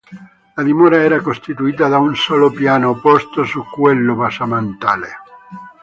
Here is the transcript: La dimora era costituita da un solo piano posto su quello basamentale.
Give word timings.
La 0.55 0.63
dimora 0.63 1.03
era 1.03 1.21
costituita 1.21 1.87
da 1.87 1.99
un 1.99 2.15
solo 2.15 2.49
piano 2.49 2.99
posto 2.99 3.43
su 3.43 3.63
quello 3.65 4.15
basamentale. 4.15 5.09